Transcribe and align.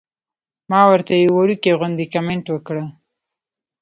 ما 0.69 0.81
ورته 0.89 1.13
يو 1.23 1.31
وړوکے 1.35 1.71
غوندې 1.79 2.05
کمنټ 2.13 2.45
وکړۀ- 2.53 2.85